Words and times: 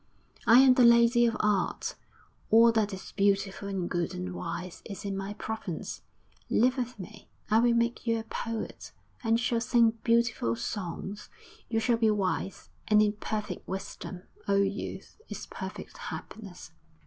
'I 0.47 0.59
am 0.61 0.73
the 0.73 0.83
Lady 0.83 1.27
of 1.27 1.37
Art; 1.41 1.93
all 2.49 2.71
that 2.71 2.91
is 2.91 3.11
beautiful 3.11 3.67
and 3.67 3.87
good 3.87 4.15
and 4.15 4.33
wise 4.33 4.81
is 4.85 5.05
in 5.05 5.15
my 5.15 5.35
province. 5.35 6.01
Live 6.49 6.75
with 6.77 6.97
me; 6.99 7.29
I 7.51 7.59
will 7.59 7.75
make 7.75 8.07
you 8.07 8.17
a 8.17 8.23
poet, 8.23 8.93
and 9.23 9.37
you 9.37 9.37
shall 9.43 9.61
sing 9.61 9.91
beautiful 10.03 10.55
songs. 10.55 11.29
You 11.69 11.79
shall 11.79 11.97
be 11.97 12.09
wise; 12.09 12.69
and 12.87 12.99
in 12.99 13.13
perfect 13.13 13.67
wisdom, 13.67 14.23
oh 14.47 14.63
youth! 14.63 15.21
is 15.29 15.45
perfect 15.45 15.95
happiness.' 15.99 16.71